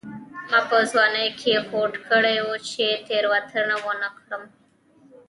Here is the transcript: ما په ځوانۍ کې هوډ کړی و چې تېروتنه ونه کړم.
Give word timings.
ما 0.49 0.59
په 0.69 0.77
ځوانۍ 0.91 1.27
کې 1.39 1.53
هوډ 1.67 1.93
کړی 2.09 2.37
و 2.47 2.49
چې 2.69 2.85
تېروتنه 3.07 3.75
ونه 3.85 4.09
کړم. 4.17 4.43